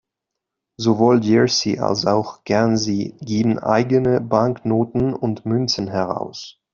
[0.77, 6.59] Sowohl Jersey als auch Guernsey geben eigene Banknoten und Münzen heraus.